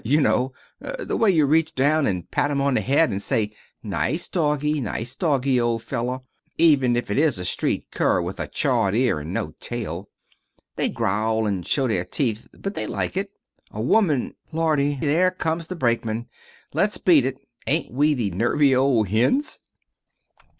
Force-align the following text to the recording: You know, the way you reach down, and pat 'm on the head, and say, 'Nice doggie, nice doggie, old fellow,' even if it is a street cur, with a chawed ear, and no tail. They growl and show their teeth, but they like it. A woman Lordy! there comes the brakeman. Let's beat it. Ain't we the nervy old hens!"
You 0.03 0.19
know, 0.19 0.51
the 0.97 1.15
way 1.15 1.29
you 1.29 1.45
reach 1.45 1.75
down, 1.75 2.07
and 2.07 2.25
pat 2.31 2.49
'm 2.49 2.59
on 2.59 2.73
the 2.73 2.81
head, 2.81 3.11
and 3.11 3.21
say, 3.21 3.53
'Nice 3.83 4.27
doggie, 4.29 4.81
nice 4.81 5.15
doggie, 5.15 5.61
old 5.61 5.83
fellow,' 5.83 6.25
even 6.57 6.95
if 6.95 7.11
it 7.11 7.19
is 7.19 7.37
a 7.37 7.45
street 7.45 7.85
cur, 7.91 8.19
with 8.19 8.39
a 8.39 8.47
chawed 8.47 8.95
ear, 8.95 9.19
and 9.19 9.31
no 9.31 9.53
tail. 9.59 10.09
They 10.75 10.89
growl 10.89 11.45
and 11.45 11.67
show 11.67 11.87
their 11.87 12.03
teeth, 12.03 12.47
but 12.59 12.73
they 12.73 12.87
like 12.87 13.15
it. 13.15 13.29
A 13.69 13.79
woman 13.79 14.33
Lordy! 14.51 14.95
there 14.99 15.29
comes 15.29 15.67
the 15.67 15.75
brakeman. 15.75 16.25
Let's 16.73 16.97
beat 16.97 17.23
it. 17.23 17.37
Ain't 17.67 17.93
we 17.93 18.15
the 18.15 18.31
nervy 18.31 18.75
old 18.75 19.09
hens!" 19.09 19.59